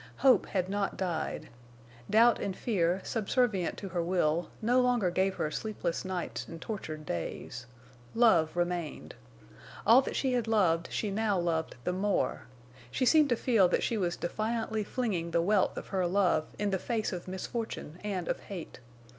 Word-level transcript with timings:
Hope 0.17 0.47
had 0.47 0.67
not 0.67 0.97
died. 0.97 1.49
Doubt 2.09 2.39
and 2.39 2.57
fear, 2.57 3.01
subservient 3.03 3.77
to 3.77 3.89
her 3.89 4.01
will, 4.01 4.49
no 4.59 4.81
longer 4.81 5.11
gave 5.11 5.35
her 5.35 5.51
sleepless 5.51 6.03
nights 6.03 6.47
and 6.47 6.59
tortured 6.59 7.05
days. 7.05 7.67
Love 8.15 8.57
remained. 8.57 9.13
All 9.85 10.01
that 10.01 10.15
she 10.15 10.33
had 10.33 10.47
loved 10.47 10.87
she 10.91 11.11
now 11.11 11.37
loved 11.37 11.75
the 11.83 11.93
more. 11.93 12.47
She 12.89 13.05
seemed 13.05 13.29
to 13.29 13.35
feel 13.35 13.67
that 13.67 13.83
she 13.83 13.95
was 13.95 14.17
defiantly 14.17 14.83
flinging 14.83 15.29
the 15.29 15.39
wealth 15.43 15.77
of 15.77 15.89
her 15.89 16.07
love 16.07 16.45
in 16.57 16.71
the 16.71 16.79
face 16.79 17.13
of 17.13 17.27
misfortune 17.27 17.99
and 18.03 18.27
of 18.27 18.39
hate. 18.39 18.79